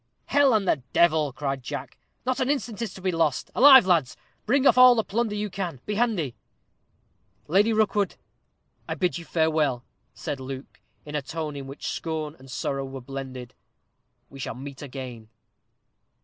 [0.25, 3.51] "Hell and the devil!" cried Jack; "not an instant is to be lost.
[3.53, 6.33] Alive, lads; bring off all the plunder you can; be handy!"
[7.47, 8.15] "Lady Rookwood,
[8.89, 9.85] I bid you farewell,"
[10.15, 13.53] said Luke, in a tone in which scorn and sorrow were blended.
[14.27, 15.29] "We shall meet again."